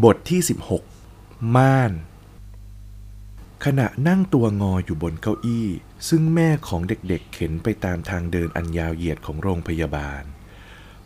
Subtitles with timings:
[0.00, 0.40] บทที่
[0.98, 1.92] 16 ม่าน
[3.64, 5.68] ขณะนั่งตัวงออยู่บนเก้าอี้
[6.08, 10.22] ซึ่งแม่ของเด็กๆ เข็นไปตามทางเดินอันยาวเหยียดของโรงพยาบาล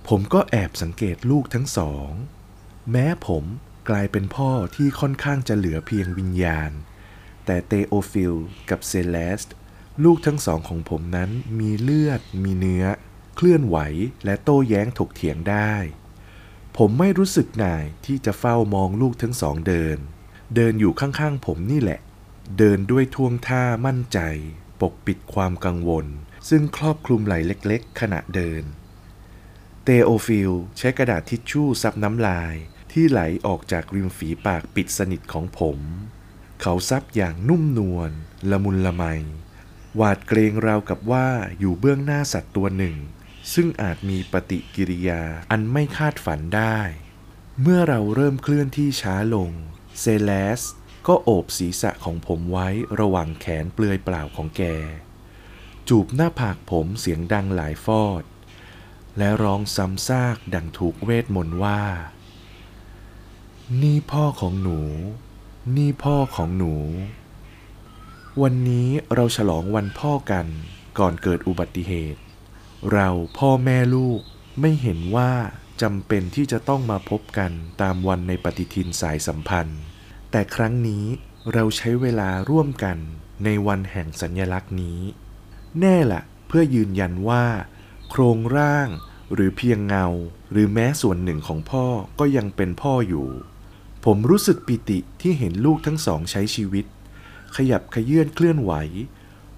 [0.09, 2.11] ผมก็แอบสังเกตลูกทั้งสอง
[2.91, 3.45] แม้ผม
[3.89, 6.71] กลายเป็นพ่อที่ค่อนข้างจะเหลือเพียงวิญญาณ
[7.47, 8.35] แต่เตโอฟิล
[8.71, 9.55] กับเซเลสต์
[10.05, 12.85] ลูกทั้งสองของผมนั้นมีเลือด มีเนื้อ
[13.37, 13.77] เคลื่อนไหว
[14.25, 15.75] และโต้แย้งถกเถียงได้
[16.81, 19.99] ผมไม่รู้สึกหน่ายที่จะเฝ้ามองลูกทั้งสองเดิน
[20.55, 22.01] เดินอยู่ข้างๆผมนี่แหละ
[22.59, 24.19] เดินด้วยท่วงท่ามั่นใจ
[24.81, 26.07] ปกปิดความกังวล
[26.49, 28.63] ซึ่งครอบคลุมไหล่เล็กๆ ขณะเดิน
[29.85, 32.55] เตโอฟิลใช้กระดาษทิชชู่ซับน้ำลาย
[32.93, 35.79] ที่ไหลออกจากริมฝีปากปิดสนิทของผม
[36.61, 38.11] เขาซับอย่างนุ่มนวล
[38.51, 39.05] ละมุนละไม
[39.97, 42.97] หวาดเกรงราวกับว่าอยู่เบื้องหน้าสัตว์ตัวหนึ่ง
[43.55, 46.79] ซึ่งอาจมีปฏิกิริยาอันไม่คาดฝันได้
[47.63, 49.51] เมื่อเราเริ่มเคลื่อนที่ช้าลง
[50.01, 50.63] เซเลส
[51.07, 52.69] ก็โอบศีรษะของผมไว้
[53.01, 54.63] ระหว่างแขนเปลือยเปล่าของแก
[55.89, 58.23] จูบหน้าผากผมเสียงดังหลายฟอด
[59.19, 61.83] และร้องซ้ำซากดังถูกเวทมนต์ว่า
[63.83, 64.81] นี่พ่อของหนู
[65.77, 66.75] นี่พ่อของหนู
[68.43, 70.47] วันนี้เราฉลองวันพ่อกัน
[70.99, 72.21] ก่อนเกิดอุบัติเหตุ
[72.93, 74.21] เราพ่อแม่ลูก
[74.61, 75.33] ไม่เห็นว่า
[75.83, 79.81] จำเป็นที่จะต้องมาพบกันตามวันในปฏิทินสายสัมพันธ์
[80.31, 81.05] แต่ครั้งนี้
[81.53, 82.99] เราใช้เวลาร่วมกัน
[83.45, 85.01] ในวันแห่งสัญญลักษณ์นี้
[85.81, 87.45] แน่ละเพื่อยืนยันว่า
[88.11, 88.89] โครงร่าง
[89.35, 90.07] หรือเพียงเงา
[90.51, 91.87] หรือแม้ส่วนหนึ่งของพ่อ
[92.19, 93.29] ก็ยังเป็นพ่ออยู่
[94.05, 96.87] ผมรู้สึกปิติที่เห็นลูกทั้งสองใช้ชีวิต
[97.57, 98.73] ขยับขยื่นเคลื่อนไหว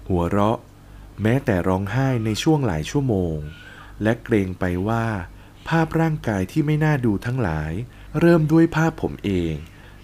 [0.07, 0.57] หัวเราะ
[1.21, 3.37] แม้แต่ร้องไห้ในช่วงหลายชั่วโมง
[4.03, 5.05] และเกรงไปว่า
[5.67, 7.71] ภาพร่างกายที่ไม่น่าดูทั้งหลาย
[8.19, 9.53] เริ่มด้วยภาพผมเอง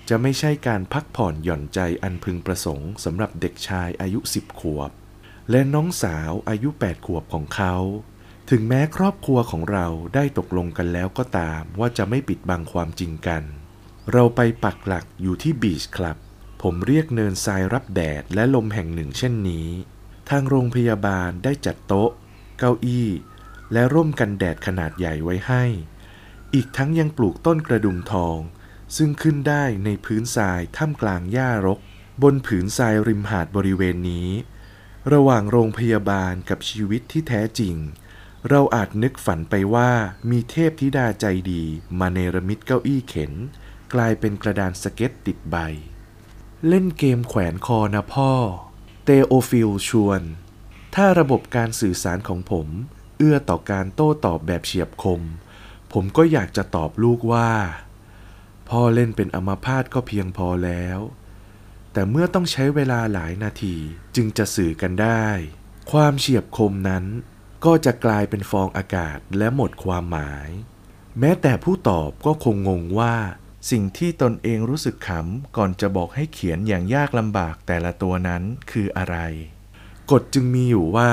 [0.09, 4.91] จะไม่ใช่การพักผ่อนหย่อนใจอันพึงประสงค์สำหรับเด็กชายอายุสิบขวบ
[5.52, 7.76] และน้องสาวอายุแปดขวบของเขา
[8.49, 13.43] ถึงแม้ครอบครัวของเราได้ตกลงกันแล้วก็ตามว่าจะไม่ปิดบังความจริงกัน
[14.11, 16.17] เราไปปักหลักอยู่ที่บีชคลับ
[16.61, 19.67] ผมเรียกเนินทรายรับแดดและลมแห่งหนึ่งเช่นนี้
[20.30, 22.09] ทางโรงพยาบาลได้จัดโต๊ะ
[22.59, 23.09] เก้าอี้
[23.73, 25.63] และร่มกันแดดขนาดใหญ่ไว้ให้
[26.53, 28.37] อีกทั้งยังปลูกต้นกระดุมทอง
[28.95, 31.80] ซึ่งขึ้นได้ในพื้นทรายท่ามกลางหญ้ารก
[32.23, 34.30] บนผืนทรายริมหาดบริเวณนี้
[35.14, 37.75] ระหว่างโรงพยาบาลกับชีวิตที่แท้จริง
[38.49, 39.91] เราอาจนึกฝันไปว่า
[40.30, 41.64] มีเทพธิดาใจดี
[41.99, 43.33] มาเนรมิตเก้าอี้เข็น
[43.93, 45.55] กลายเป็นกระดานสเก็ตติดใบ
[46.67, 48.31] เล่นเกมแขวนคอนะพ่อ
[49.08, 50.21] เตโอฟิลชวน
[50.95, 52.67] ถ้าระบบการสื่อสารของผม
[53.17, 55.21] เอื้อต่อการโต้ตอบแบบเฉียบคม
[55.93, 57.52] ผมก็อยากจะตอบลูกว่า
[58.70, 60.99] พ่อเล่นเป็นอมาพาตก็เพียงพอแล้ว
[61.94, 63.76] แต่เมื่อต้องใช้เวลาหลายนาที
[64.15, 65.26] จึงจะสื่อกันได้
[65.92, 67.05] ความเฉียบคมนั้น
[67.65, 70.49] ก็จะกลายเป็นฟองอากาศและหมดความหมาย
[71.20, 73.15] แม้แต่ผู้ตอบก็คงงงว่า
[73.70, 79.17] สิ่งที่ตนเองรู้สึกขำก่อนจะบอกให้เขียนอย่างยากลำบากแต่ละตัวนั้นคืออะไร
[80.11, 81.11] กฎจึงมีอยู่ว่า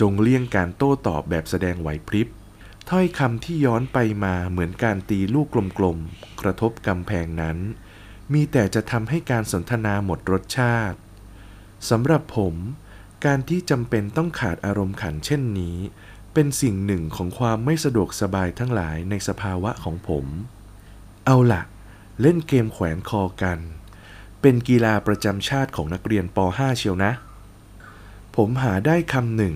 [0.00, 2.28] จงเลี่ยงการโต้ตอบแบบแสดงไหวพริบ
[2.90, 5.46] ถ้อยคำที่ย้อนไปมาเหมือนการตีลูก
[5.78, 7.58] กลมๆ กระทบกำแพงนั้น
[8.32, 10.98] มีแต่จะทำให้การสนทนาหมดรสชาติ
[11.90, 12.54] สำหรับผม
[13.24, 15.76] การที่จำเป็นต้องขาดอารมณ์ขันเช่นนี้
[16.34, 20.26] เป็นสิ่งหนึ่งของความไม่สะดวกสบายทั้งหลายในสภาวะของผม
[21.30, 21.62] เอาละ
[22.22, 23.58] เล่นเกมแขวนคอกัน
[24.40, 27.12] เป็นกีฬาประจำชาติของนักเรียนป .5 เชียวนะ
[28.36, 29.54] ผมหาได้คำหนึ่ง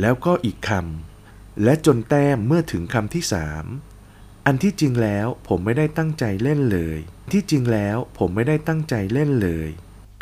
[0.00, 3.64] แล้วก็อีกคำ และจนแต้มเมื่อถึงคำที่สาม
[4.46, 6.98] อันที่จริงแล้วผมไม่ได้ตั้งใจเล่นเลย
[7.32, 9.68] ที่จริงแล้วผมไม่ได้ตั้งใจเล่นเลย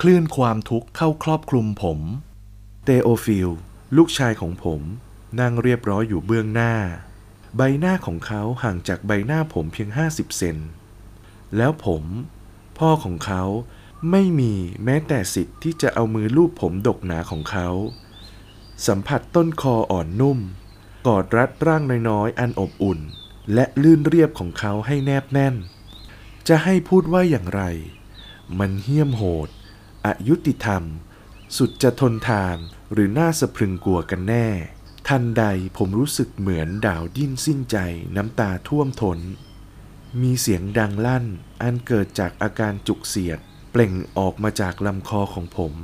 [0.00, 2.00] คลื่นความทุกข์เข้าครอบคลุมผม
[2.84, 3.50] เตโอฟิล
[3.97, 4.81] ลูกชายของผม
[5.41, 6.75] นั่งเรียบร้อยอยู่เบื้องหน้า
[7.56, 10.56] ใบหน้าของเขาห่างจากใบหน้าผมเพียง 50 เซน
[11.56, 12.04] แล้วผม
[12.78, 13.43] พ่อของเขา
[14.10, 14.54] ไม่มี
[14.84, 17.69] แม้แต่สิทธิ์ที่จะเอามือลูบผมดกหนาของเขา
[18.87, 20.38] สัมผัสต้นคออ่อนนุ่ม
[21.06, 23.00] กอดรัดร่างน้อยๆ อันอบอุ่น
[23.54, 25.54] และลื่นเรียบของเขาให้แนบแน่น
[26.49, 27.62] จะให้พูดว่าอย่างไร
[28.58, 29.49] มันเหี้ยมโหด
[30.06, 30.82] อายุติธรรม
[31.56, 32.56] สุดจะทนทาน
[32.92, 34.49] หรือน่าสะพรึงกลัวกันแน่
[35.08, 35.44] ทันใด
[35.79, 37.76] ผมรู้สึกเหมือนดาวดิ้นสิ้นใจ
[38.17, 39.19] น้ำตาท่วมทน
[40.23, 41.26] มีเสียงดังลั่น
[41.62, 43.38] อันเกิดจากอาการจุกเสียด
[43.70, 45.75] เปล่งออกมาจากลำคอของผม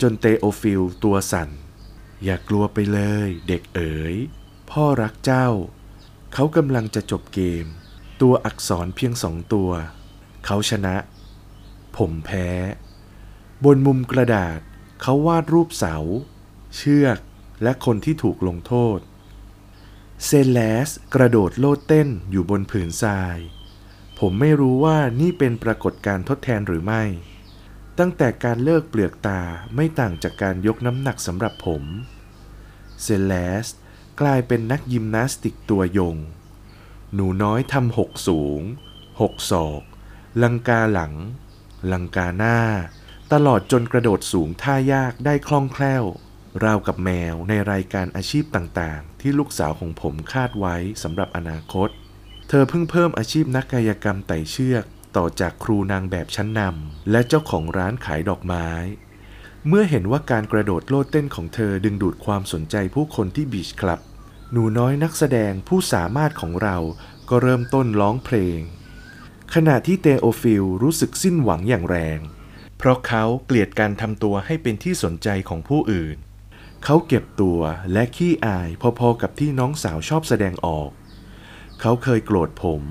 [0.00, 1.50] จนเตโอฟิลตัวสั่น
[2.24, 4.14] อย่ากลัวไปเลยเด็กเอ๋ย
[4.70, 5.46] พ่อรักเจ้า
[6.34, 7.64] เขากำลังจะจบเกม
[8.20, 9.70] ตัวอักษรเพียงสองตัว
[10.44, 10.96] เขาชนะ
[11.96, 12.48] ผมแพ้
[13.64, 14.58] บนมุมกระดาษ
[15.02, 15.96] เขาวาดรูปเสา
[16.76, 17.18] เชือก
[17.62, 18.98] และคนที่ถูกลงโทษ
[20.24, 20.58] เซเล
[20.88, 23.38] สต์กระโดดโลดเต้นอยู่บนผืนทราย
[24.18, 27.04] ผมไม่รู้ว่านี่เป็นปรากฏการทดแทนหรือไม่
[27.98, 29.40] ตั้งแต่การเลิกเปลือกตา
[29.74, 31.82] ไม่ต่างจากการยกน้ำหนักสำหรับผม
[33.02, 33.32] เซเล
[33.64, 33.66] ส
[34.20, 36.16] กลายเป็นนักยิมนาสติกตัวยง
[37.14, 38.60] หนูน้อยทำหกสูง
[39.20, 39.82] หกศอก
[40.42, 41.14] ลังกาหลัง
[41.92, 42.58] ลังกาหน้า
[43.32, 46.04] ตลอดจนกระโดดสูงท่ายากได้คล่องแคล่ว
[46.64, 51.88] ราวกับแมวในรายการอาชีพต่างๆ ที่ลูกสาวของผมคาดไว้สำหรับอนาคต
[52.48, 54.84] เธอเพิ่งเพิ่มอาชีพนักกายกรรมไต่เชือก
[55.16, 58.68] ต่อจากครูนางแบบชั้นนำและเจ้าของร้านขายดอกไม้
[59.68, 64.00] เมื่อเห็นว่าการกระโดดโลดเต้นของเธอดึงดูดความสนใจผู้คนที่บีชคลับ
[64.52, 66.76] หนูน้อยนักแสดงผู้สามารถของเรา
[67.28, 68.60] ก็เริ่มต้นร้องเพลง
[69.54, 72.20] ขณะที่เตโอฟิลรู้สึกสิ้นหวังอย่างแรง
[72.78, 76.16] เพราะเขาเกลียดการทำตัวให้เป็นที่สนใจของผู้อื่น
[76.88, 77.60] เขาเก็บตัว
[77.92, 78.68] และขี้อาย
[78.98, 80.90] พอๆกับที่น้องสาวชอบแสดงออก
[81.80, 82.82] เขาเคยโกรธผม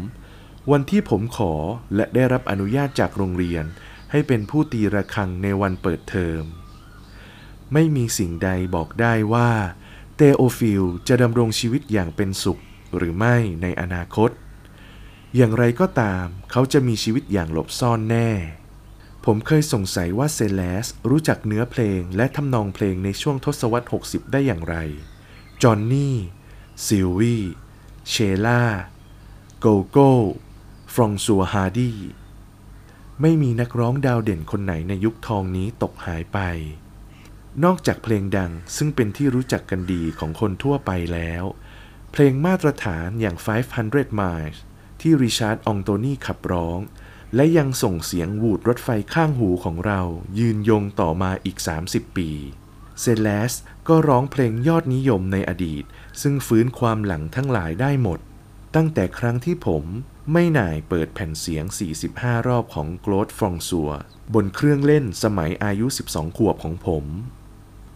[0.72, 1.54] วันที่ผมขอ
[1.96, 3.66] และได้รับอนุญาตจากโรงเรียน
[4.12, 6.44] ให้เป็นผู้ตีระฆังในวันเปิดเทอม
[7.74, 9.50] ไม่มีสิ่งใดบอกได้ว่า
[10.16, 12.60] เตโอฟิลจะดำรงชีวิตอย่างเป็นสุข
[12.98, 14.30] หรือไม่ในอนาคต
[15.36, 18.30] อย่างไรก็ตามเขาจะมีชีวิตอย่างหลบซ่อนแน่
[19.30, 24.76] ผมเคยสงสัยว่าเซเลสต์รู้จักเนื้อเพลงและทำนองเพลงในช่วงทศวรรษ 60 ได้อย่างไร
[25.62, 26.16] จอห์นนี่
[26.86, 27.38] ซิลวี
[28.10, 28.14] เช
[28.46, 28.64] ล่า
[29.60, 30.12] โกโก้
[30.94, 31.94] ฟรองซัวส์ ฮาร์ดี
[33.22, 36.40] ไม่มีนักร้องดาวเด่นคนไหนในยุคทองนี้ตกหายไป
[37.64, 41.44] นอกจากเพลงดังซึ่งเป็นที่รู้จักกันดีของคนทั่วไปแล้ว
[42.12, 43.38] เพลงมาตรฐานอย่าง
[43.80, 44.58] 500 miles
[45.02, 46.80] ที่ริชาร์ดองโตนีขับร้อง
[47.36, 50.02] และยังส่งเสียงวูดรถไฟข้างหูของเรา
[50.40, 52.30] ยืนยงต่อมาอีก 30 ปี
[53.02, 53.54] เซเลส
[53.88, 55.84] ก็ร้องเพลงยอดนิยมในอดีต
[56.22, 58.20] ซึ่งฟื้นความหลังทั้งหลายได้หมด
[58.76, 59.84] ตั้งแต่ครั้งที่ผม
[60.32, 61.66] ไม่หน่ายเปิดแผ่นเสียง
[62.06, 63.90] 45 รอบของโกลดฟรองซัว
[64.34, 67.06] บนเครื่องเล่นสมัยอายุ 12 ขวบของผม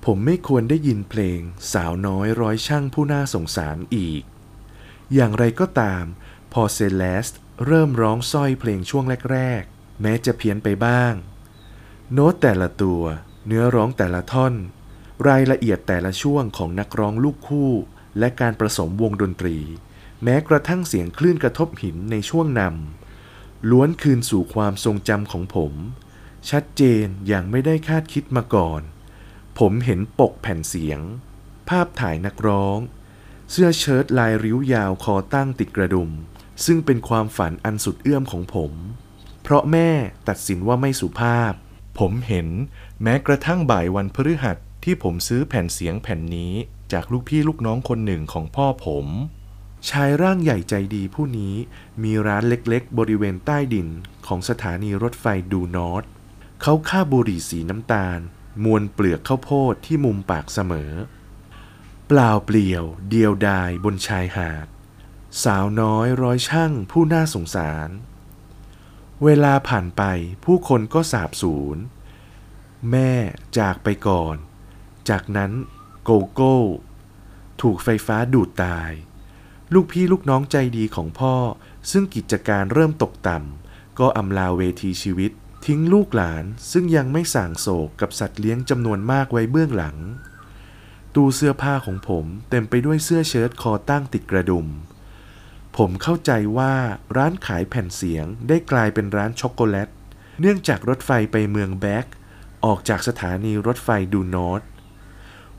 [0.05, 1.39] ผมไม่ควรได้ยินเพลง
[1.73, 4.21] สาวน้อยร้อยช่างผู้น่าสงสารอีก
[5.13, 6.03] อย่างไรก็ตาม
[6.53, 7.27] พอเซเลส
[7.65, 11.13] เริ่มร้องสร้อยเพลงช่วงแรกๆ แม้จะเพี้ยนไปบ้าง
[12.13, 13.01] โน้ตแต่ละตัว
[13.47, 14.53] เนื้อร้องแต่ละท่อน
[15.27, 17.71] รายละเอียดแต่ละช่วงของนักร้องลูกคู่
[18.19, 19.57] และการผสมวงดนตรี
[20.23, 25.73] แม้กระทั่งเสียงคลื่นกระทบหินในช่วงนำล้วนคืนสู่ความทรงจำของผม
[26.49, 28.81] ชัดเจนอย่างไม่ได้คาดคิดมาก่อน
[29.59, 30.99] ผมเห็นปกแผ่นเสียง
[31.69, 32.79] ภาพถ่ายนักร้อง
[33.51, 36.09] เสื้อเชิ้ตลายริ้วยาวคอตั้งติดกระดุม
[36.65, 38.73] ซึ่งเป็นความฝันอันสุดเอื้อมของผม
[39.43, 39.89] เพราะแม่
[40.27, 41.53] ตัดสินว่าไม่สุภาพ
[41.99, 42.47] ผมเห็น
[43.03, 46.53] แม้กระทั่งบ่ายวันพฤหัสที่ผมซื้อแผ่นเสียงแผ่นนี้
[46.91, 49.07] จากลูกพี่ลูกน้องคนหนึ่งของพ่อผม
[49.89, 51.55] ชายร่างใหญ่ใจดีผู้นี้
[52.03, 53.87] มีร้านเล็กๆ บริเวณใต้ดิน
[54.27, 56.03] ของสถานีรถไฟดูนอต
[56.61, 58.19] เขาฆ่าบุหรี่สีน้ำตาล
[58.63, 60.91] มวนเปลือกข้าวโพดที่มุมปากเสมอ
[62.07, 64.67] เปล่าเปลี่ยว เดียวดายบนชายหาด
[65.43, 67.89] สาวน้อยร้อยช่างผู้น่าสงสาร
[69.23, 70.03] เวลาผ่านไป
[70.45, 71.77] ผู้คนก็สาบสูญ
[72.91, 73.11] แม่
[73.57, 74.35] จากไปก่อน
[75.09, 75.51] จากนั้น
[76.03, 76.57] โกโก้
[77.61, 78.91] ถูกไฟฟ้าดูดตาย
[79.73, 81.35] ลูกพี่ลูกน้องใจดีของพ่อ
[81.91, 85.31] ซึ่งกิจการเริ่มตกต่ำ ก็อำลาเวทีชีวิต
[85.65, 89.97] ทิ้งลูกหลานซึ่งยังไม่ส่างโศกกับสัตว์เลี้ยงจำนวนมากไว้เบื้องหลัง
[91.15, 94.67] ตู้เสื้อผ้าของผมเต็มไปด้วยเสื้อเชิ้ตคอตั้งติดกระดุม
[95.77, 96.73] ผมเข้าใจว่า
[97.17, 99.89] ร้านขายแผ่นเสียงได้กลายเป็นร้านช็อกโกแลต
[100.41, 102.05] เนื่องจากรถไฟไปเมืองแบร์ก
[102.65, 104.61] ออกจากสถานีรถไฟดูนอร์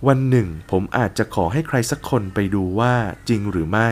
[0.06, 2.94] วันหนึ่ง ผมอาจจะขอให้ใครสักคนไปดูว่า
[3.28, 3.90] จริงหรือไม่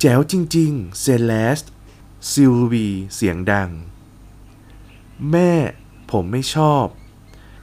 [0.00, 1.60] แจ๋วจริง ๆ เซเลส
[2.30, 3.70] ต์ส่งเสียงดัง
[5.30, 5.52] แม่
[6.10, 6.84] ผมไม่ชอบ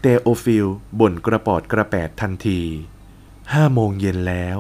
[0.02, 0.68] เตโอฟิล
[1.00, 2.62] บ่นกระปอดกระแปดทันที
[3.54, 4.58] ห้าโมงเย็นแล้ว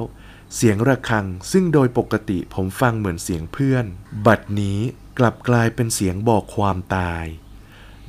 [0.56, 3.86] เสียงระฆังซึ่งโดยปกติผมฟังเหมือนเสียงเพื่อน
[4.28, 4.80] บัดนี้
[5.20, 7.26] กลับกลายเป็นเสียงบอกความตาย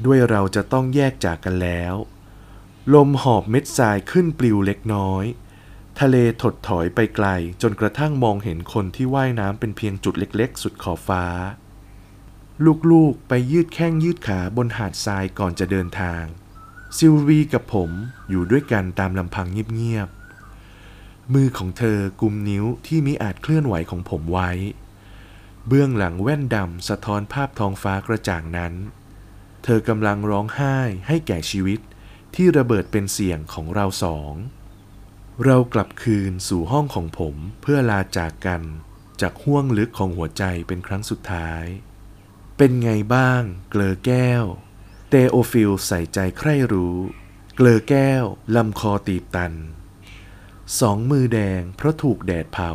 [0.05, 1.95] ด้วยเราจะต้องแยกจากกันแล้ว
[2.95, 5.25] ลมหอบเม็ดทรายขึ้นปลิวเล็กน้อย
[6.01, 7.27] ทะเลถดถอยไปไกล
[7.63, 11.25] จนกระทั่งมองเห็นคนที่ว่ายน้ำเป็นเพียงจุดเล็กๆ สุดขอบฟ้า
[12.91, 16.23] ลูกๆไปยืดแข้งยืดขาบนหาดทรายก่อนจะเดินทาง
[16.97, 17.91] ซิลวีกับผม
[18.31, 20.24] อยู่ด้วยกันตามลำพังเงียบๆ
[21.33, 24.51] มือของเธอกุมนิ้วที่มิอาจเคลื่อนไหวของผมไว้
[25.69, 28.75] เบื้องหลังแว่นดำสะท้อนภาพท้องฟ้ากระจ่างนั้น
[29.65, 30.79] เธอกำลังร้องไห้
[31.09, 31.81] ให้แก่ชีวิต
[32.35, 34.35] ที่ระเบิดเป็นเสียงของเราสอง
[35.45, 38.63] เรากลับคืนสู่ห้องของผมเพื่อลาจากกัน
[39.21, 41.65] จากห้วงลึกของหัวใจเป็นครั้งสุดท้าย
[42.57, 44.45] เป็นไงบ้าง เกลอแก้ว
[45.11, 46.97] เตโอฟิลใส่ใจใคร่รู้
[47.57, 48.25] เกลอแก้ว
[48.57, 49.53] ลำคอตีบตัน
[50.81, 52.73] สองมือแดงเพราะถูกแดดเผา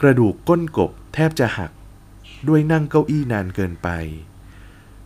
[0.00, 1.72] กระดูกก้นกบแทบจะหัก
[2.48, 3.88] ด้วยนั่งเก้าอี้นานเกินไป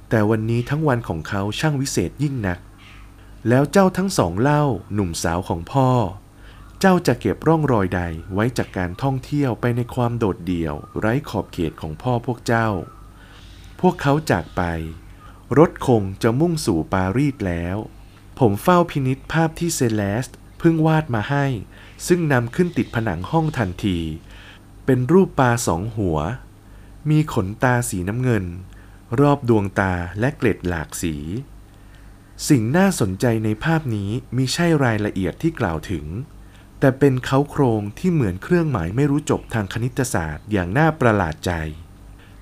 [0.08, 2.58] แต่วันนี้ทั้งวันของเขาช่างวิเศษยิ่งนัก
[3.48, 4.62] แล้วเจ้าทั้งสองเล่า
[4.94, 5.88] หนุ่มสาวของพ่อ
[6.80, 8.02] เจ้าจะเก็บร่องรอยใด
[8.34, 12.68] ไว้จากการท่องเที่ยวไปในความโดดเดี่ยว ไร้ขอบเขตของพ่อพวกเจ้า
[13.80, 14.62] พวกเขาจากไป
[15.58, 17.76] รถคงจะมุ่งสู่ปารีสแล้ว
[18.38, 20.36] ผมเฝ้าพินิษภาพที่เซเลสต์
[20.68, 21.46] พิ่งวาดมาให้
[22.06, 23.98] ซึ่งนำขึ้นติดผนังห้องทันที
[24.86, 26.18] เป็นรูปปลาสองหัว
[27.10, 28.44] มีขนตาสีน้ำเงิน
[29.20, 31.14] รอบดวงตาและเกล็ดหลากสี
[32.48, 36.06] สิ่งน่าสนใจในภาพนี้มิใช่รายละเอียดที่กล่าวถึง
[36.80, 41.52] แต่เป็นเขาโครงที่เหมือนเครื่องหมายไม่รู้จบทางคณิตศาสตร์อย่างน่าประหลาดใจ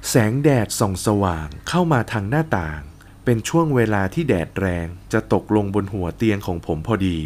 [0.08, 2.80] แสงแดดส่องสว่างเข้ามาทางหน้าต่าง
[3.24, 7.20] เป็นช่วงเวลาที่แดดแรงจะตกลงบนหัวเตียงของผมพอดี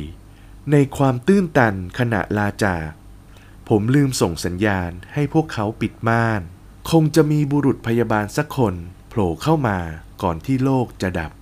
[0.73, 2.89] ในความตื้นตันขณะลาจาก
[3.69, 6.43] ผมลืมส่งสัญญาณให้พวกเขาปิดม่าน
[6.91, 8.75] คงจะมีบุรุษพยาบาลสักคน
[9.09, 9.79] โผล่เข้ามา
[10.23, 11.33] ก่อนที่โลกจะดับ